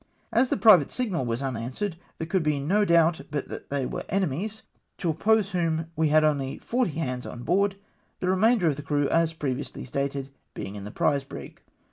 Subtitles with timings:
[0.33, 4.01] As the private signal was unanswered, there could be no doubt but that they were
[4.09, 4.63] enemies,
[4.97, 7.75] to oppose whom we had only forty hands on board,
[8.19, 11.61] the remainder of the crew, as previously stated, being in the prize brig.